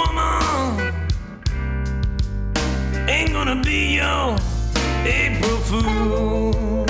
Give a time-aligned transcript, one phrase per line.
[0.00, 0.92] Woman.
[3.08, 4.36] Ain't gonna be your
[5.04, 6.86] April Fool.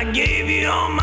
[0.00, 1.01] I gave you all my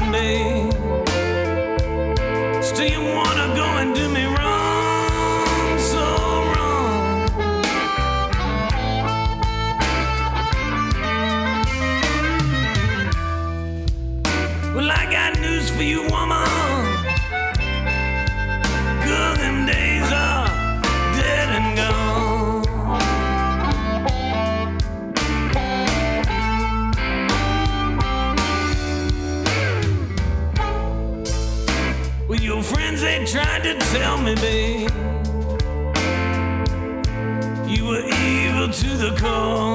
[0.00, 0.57] my
[33.92, 34.90] tell me, babe,
[37.66, 39.67] you were evil to the core.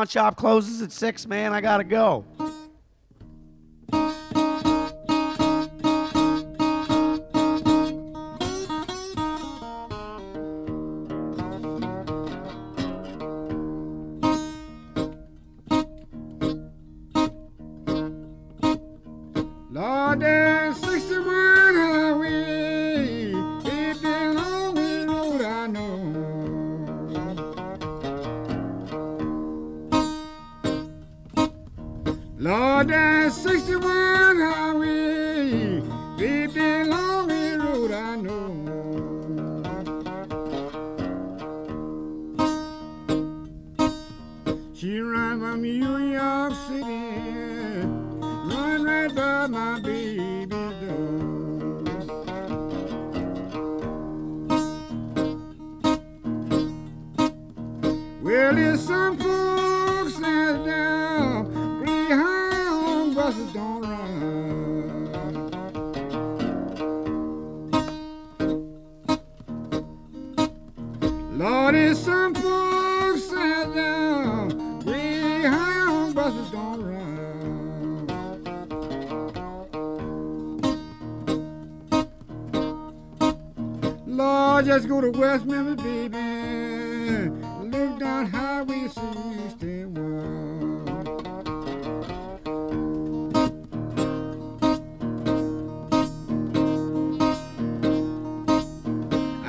[0.00, 1.52] pawn shop closes at six, man.
[1.52, 2.24] I gotta go.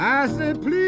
[0.04, 0.88] I said, please,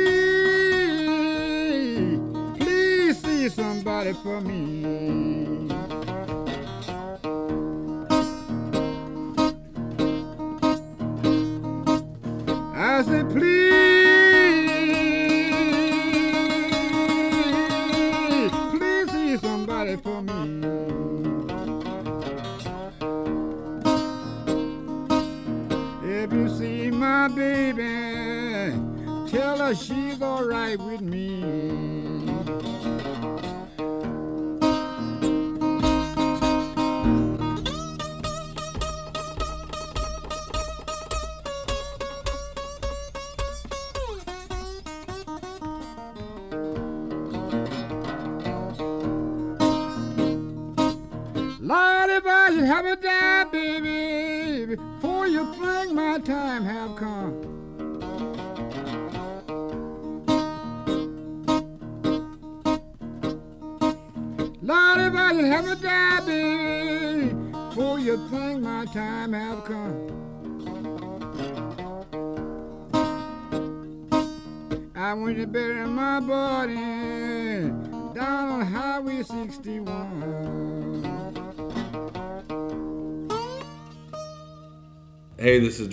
[2.57, 5.32] please see somebody for me.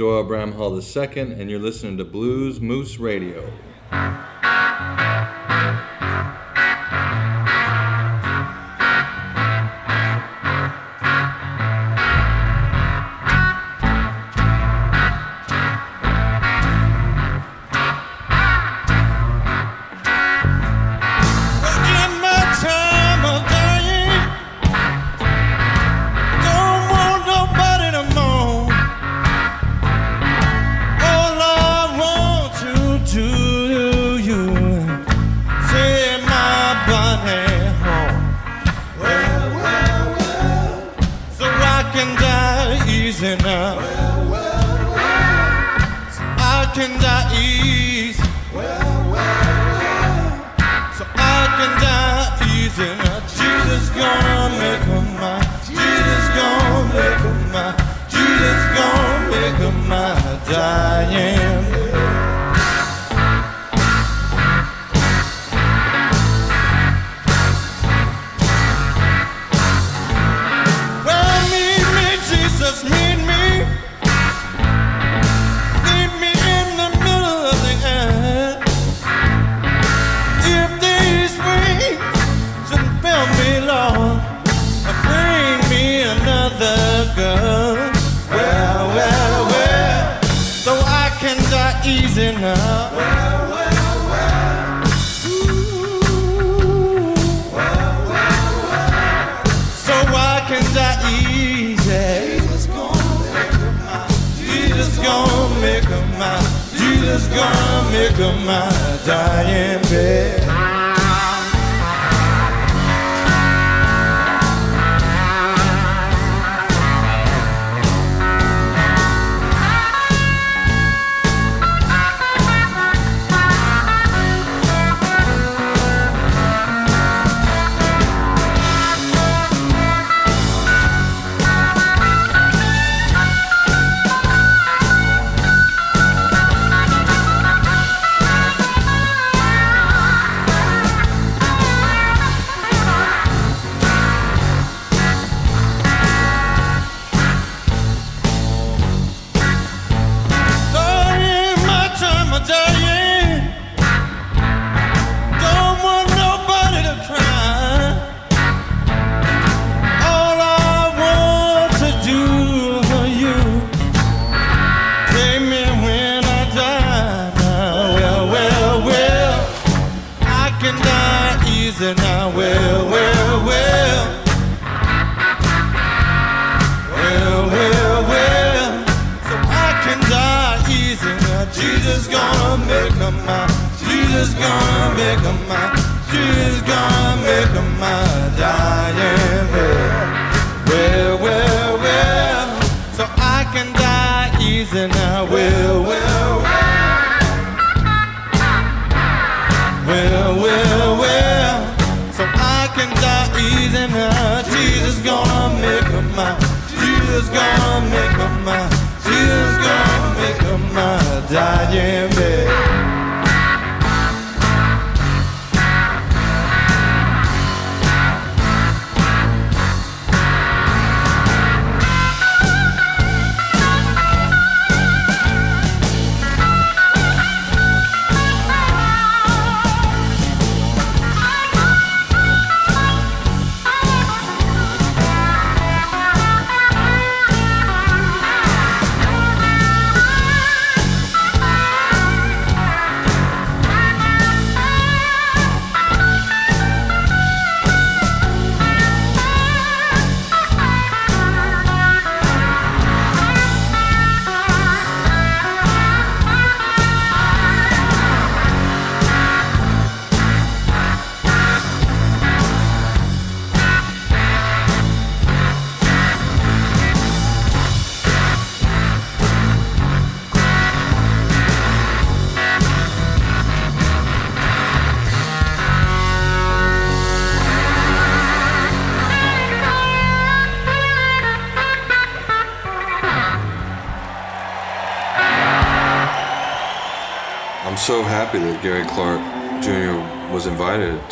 [0.01, 3.53] Doyle Bramhall II, and you're listening to Blues Moose Radio.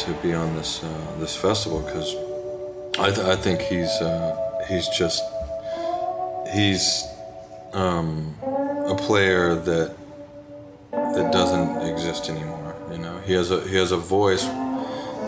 [0.08, 2.14] To be on this uh, this festival because
[2.98, 5.22] I, th- I think he's uh, he's just
[6.52, 7.04] he's
[7.74, 8.34] um,
[8.86, 9.94] a player that
[10.92, 12.74] that doesn't exist anymore.
[12.90, 14.44] You know, he has a he has a voice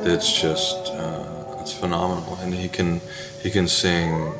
[0.02, 3.02] that's just uh, it's phenomenal, and he can
[3.42, 4.32] he can sing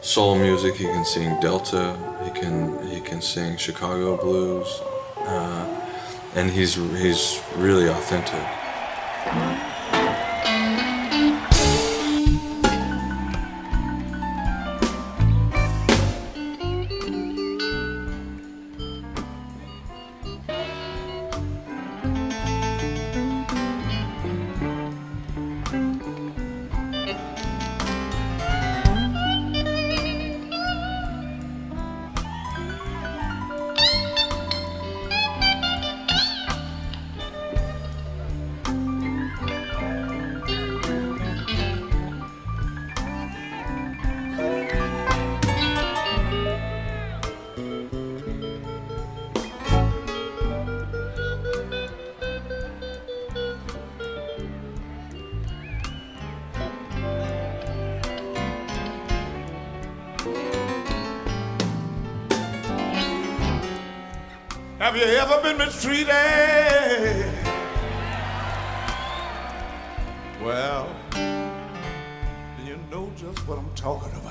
[0.00, 4.80] soul music, he can sing Delta, he can he can sing Chicago blues,
[5.18, 5.64] uh,
[6.34, 8.44] and he's he's really authentic.
[64.84, 66.10] Have you ever been mistreated?
[70.42, 70.94] Well,
[72.62, 74.23] you know just what I'm talking about.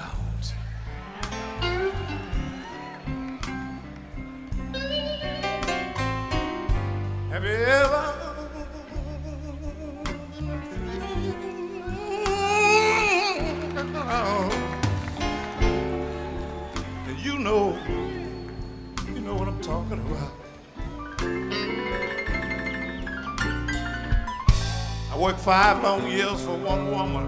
[25.54, 27.26] Five long years for one woman,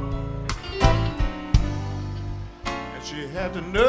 [2.65, 3.84] and she had to nerve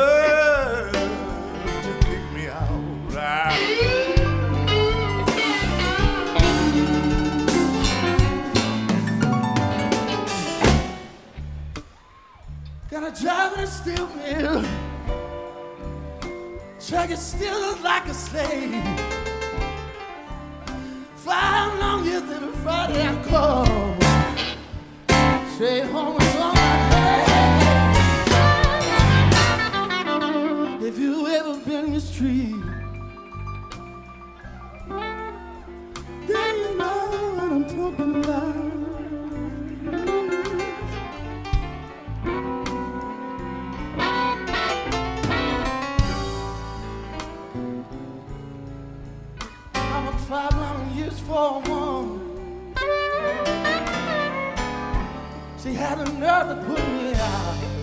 [50.07, 52.75] Five long years for a woman.
[55.61, 57.76] She had a nerve to put me out.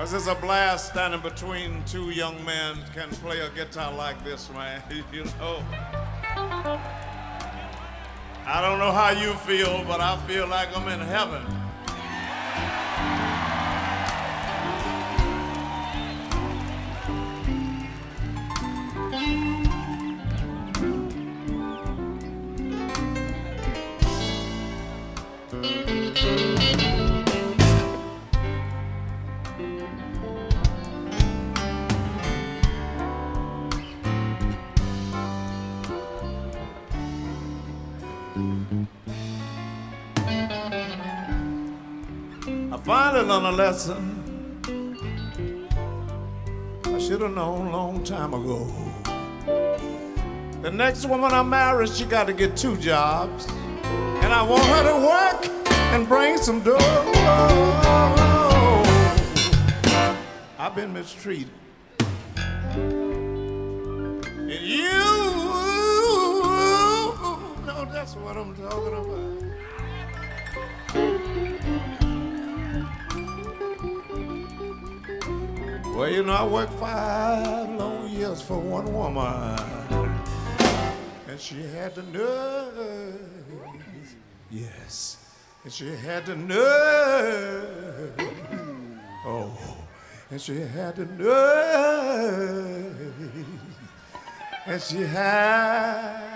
[0.00, 4.48] Because it's a blast standing between two young men can play a guitar like this,
[4.48, 4.82] man.
[5.12, 5.62] you know?
[8.46, 11.59] I don't know how you feel, but I feel like I'm in heaven.
[43.40, 44.16] Learned a lesson
[46.84, 48.66] I should have known a long time ago.
[50.62, 53.46] The next woman I marry, she got to get two jobs.
[54.22, 55.46] And I want her to work
[55.94, 56.76] and bring some dough.
[60.58, 61.59] I've been mistreated.
[76.20, 79.58] You know, I worked five long years for one woman,
[81.26, 83.18] and she had the nerve,
[84.50, 85.16] yes,
[85.64, 88.12] and she had the nerve,
[89.24, 89.56] oh,
[90.30, 92.96] and she had the nerve,
[94.66, 96.29] and she had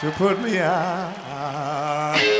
[0.00, 2.37] to put me out.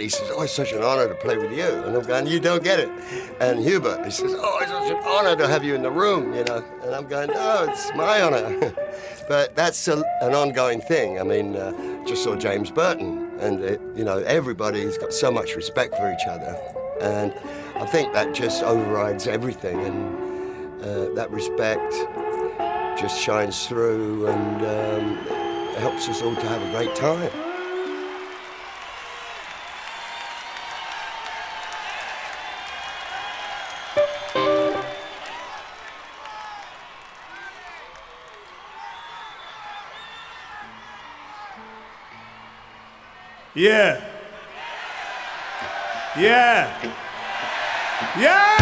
[0.00, 1.64] He says, oh, it's such an honor to play with you.
[1.64, 2.88] And I'm going, you don't get it.
[3.40, 6.34] And Hubert, he says, oh, it's such an honor to have you in the room,
[6.34, 6.64] you know.
[6.82, 8.74] And I'm going, no, it's my honor.
[9.28, 11.20] but that's a, an ongoing thing.
[11.20, 11.72] I mean, uh,
[12.06, 16.26] just saw James Burton, and, it, you know, everybody's got so much respect for each
[16.28, 16.58] other.
[17.00, 17.32] And
[17.76, 19.80] I think that just overrides everything.
[19.80, 21.92] And uh, that respect
[22.98, 25.16] just shines through and um,
[25.76, 27.47] helps us all to have a great time.
[43.58, 44.00] Yeah.
[46.16, 46.70] Yeah.
[48.16, 48.57] Yeah.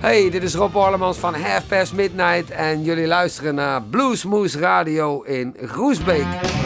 [0.00, 5.22] Hey, dit is Rob Orlemans van Half Past Midnight en jullie luisteren naar Bluesmoose Radio
[5.22, 6.59] in Groesbeek.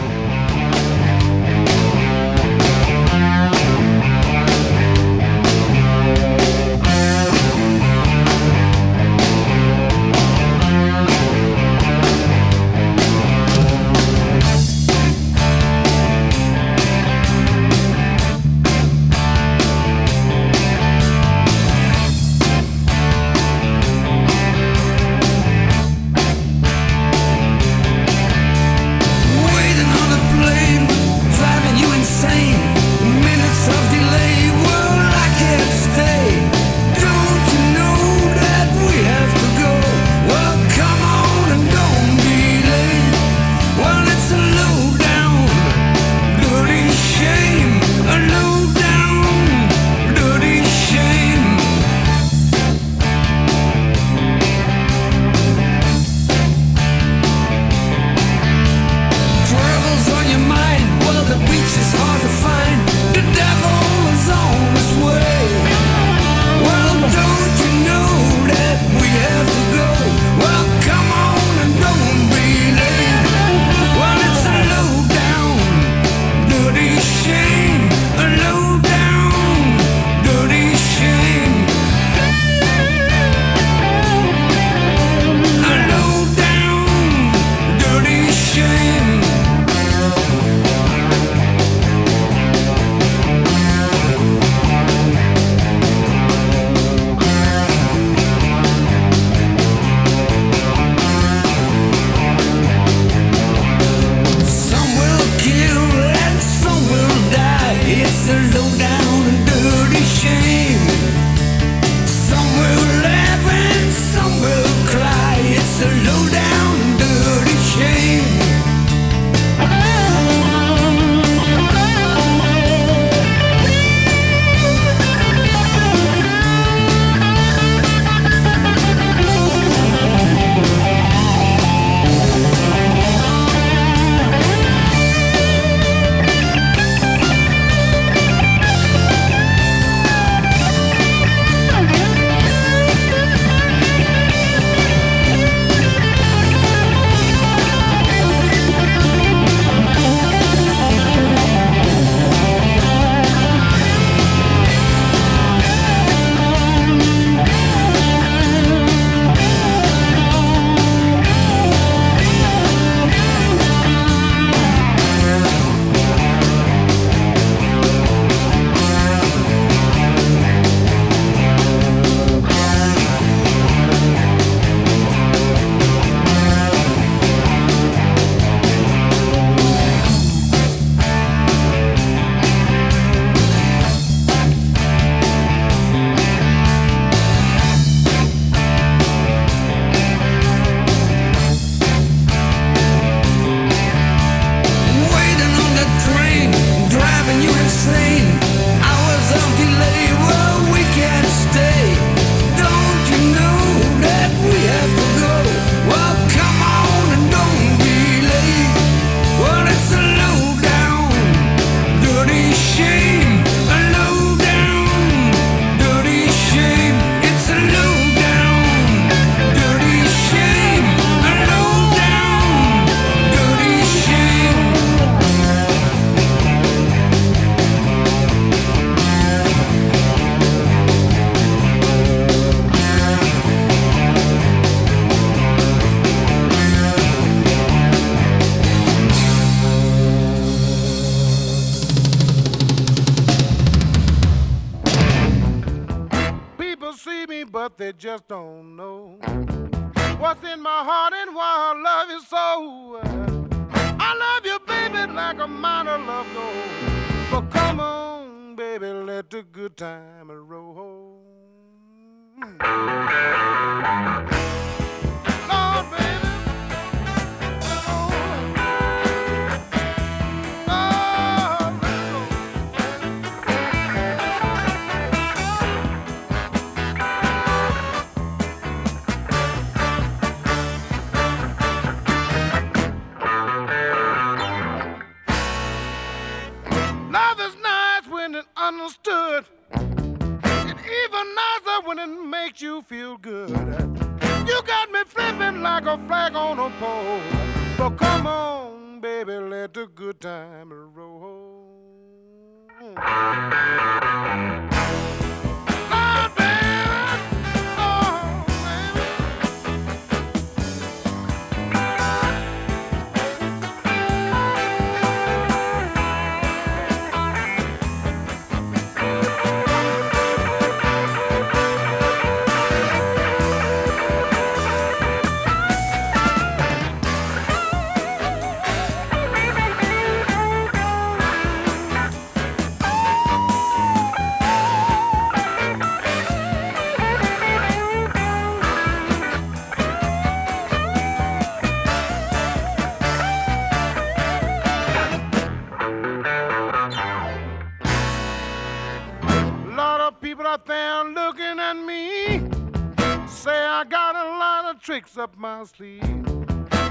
[355.36, 356.02] my sleeve.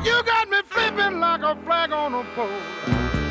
[0.04, 2.50] You got me flipping like a flag on a pole.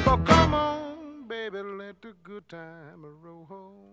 [0.05, 3.93] But come on, baby, let the good time roll.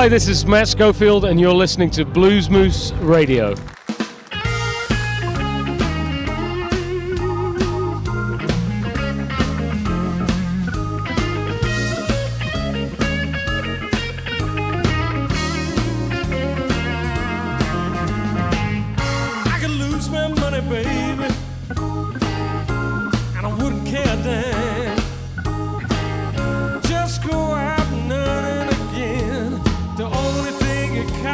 [0.00, 3.54] Hi, this is Matt Schofield, and you're listening to Blues Moose Radio.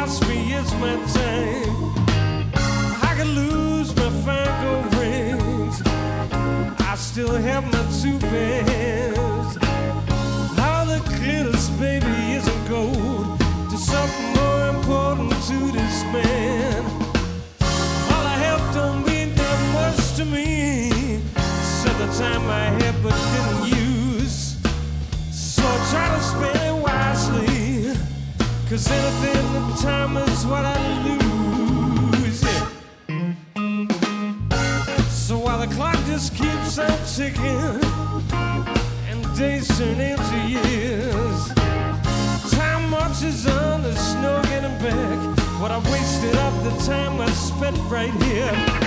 [0.07, 1.93] Costs me is my time.
[3.09, 5.81] I could lose my fine gold rings.
[6.91, 9.49] I still have my two pairs.
[10.55, 13.39] Now the glitters, baby, isn't gold.
[13.69, 16.83] There's something more important to this man.
[18.13, 21.21] All I have don't mean that much to me.
[21.79, 22.76] Said the time I
[28.69, 32.43] Cause anything in time is what I lose.
[32.43, 32.69] Yeah.
[35.07, 37.79] So while the clock just keeps on ticking
[39.07, 41.53] and days turn into years.
[42.51, 45.39] Time marches on, there's no getting back.
[45.61, 48.86] What I wasted up the time I spent right here.